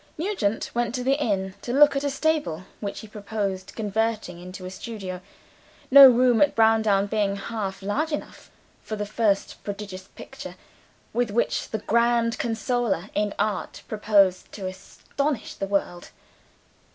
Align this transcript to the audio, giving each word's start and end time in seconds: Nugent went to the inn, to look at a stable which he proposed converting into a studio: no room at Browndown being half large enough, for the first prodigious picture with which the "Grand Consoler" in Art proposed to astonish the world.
Nugent 0.17 0.71
went 0.73 0.95
to 0.95 1.03
the 1.03 1.21
inn, 1.23 1.53
to 1.61 1.71
look 1.71 1.95
at 1.95 2.03
a 2.03 2.09
stable 2.09 2.63
which 2.79 3.01
he 3.01 3.07
proposed 3.07 3.73
converting 3.75 4.39
into 4.39 4.65
a 4.65 4.71
studio: 4.71 5.21
no 5.91 6.09
room 6.09 6.41
at 6.41 6.55
Browndown 6.55 7.05
being 7.05 7.35
half 7.35 7.83
large 7.83 8.11
enough, 8.11 8.49
for 8.81 8.95
the 8.95 9.05
first 9.05 9.63
prodigious 9.63 10.07
picture 10.07 10.55
with 11.13 11.29
which 11.29 11.69
the 11.69 11.77
"Grand 11.77 12.39
Consoler" 12.39 13.11
in 13.13 13.35
Art 13.37 13.83
proposed 13.87 14.51
to 14.53 14.65
astonish 14.65 15.53
the 15.53 15.67
world. 15.67 16.09